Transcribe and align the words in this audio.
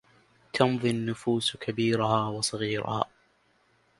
تمضي 0.53 0.89
النفوس 0.89 1.57
كبيرها 1.57 2.27
وصغيرها 2.27 3.07